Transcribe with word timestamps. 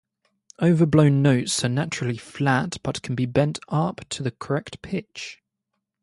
Overblow 0.59 1.09
notes 1.11 1.63
are 1.63 1.69
naturally 1.69 2.17
flat 2.17 2.77
but 2.81 3.03
can 3.03 3.13
be 3.13 3.27
bent 3.27 3.59
up 3.69 4.01
to 4.09 4.23
the 4.23 4.31
correct 4.31 4.81
pitch. 4.81 5.43